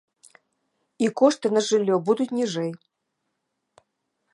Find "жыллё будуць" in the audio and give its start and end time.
1.69-2.31